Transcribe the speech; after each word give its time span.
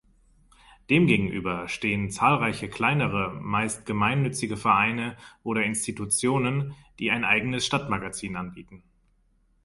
Demgegenüber 0.89 1.67
stehen 1.67 2.09
zahlreiche 2.09 2.67
kleinere, 2.67 3.35
meist 3.39 3.85
gemeinnützige 3.85 4.57
Vereine 4.57 5.15
oder 5.43 5.63
Institutionen, 5.63 6.73
die 6.97 7.11
ein 7.11 7.23
eigenes 7.23 7.67
Stadtmagazin 7.67 8.35
anbieten. 8.35 8.81